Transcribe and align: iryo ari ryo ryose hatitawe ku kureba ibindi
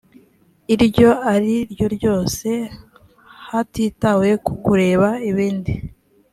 iryo 0.73 1.09
ari 1.33 1.55
ryo 1.71 1.87
ryose 1.95 2.49
hatitawe 3.49 4.29
ku 4.45 4.53
kureba 4.63 5.09
ibindi 5.29 5.73